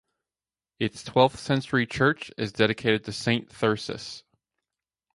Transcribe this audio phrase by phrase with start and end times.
[0.79, 4.23] Its twelfth-century church is dedicated to Saint Thyrsus.